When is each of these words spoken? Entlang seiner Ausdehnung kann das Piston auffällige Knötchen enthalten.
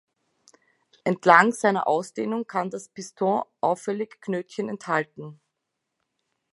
Entlang 1.03 1.51
seiner 1.51 1.85
Ausdehnung 1.85 2.47
kann 2.47 2.71
das 2.71 2.89
Piston 2.89 3.43
auffällige 3.59 4.17
Knötchen 4.17 4.67
enthalten. 4.67 5.39